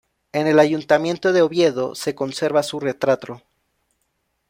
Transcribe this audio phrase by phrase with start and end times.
[0.31, 3.43] En el Ayuntamiento de Oviedo se conserva su retrato.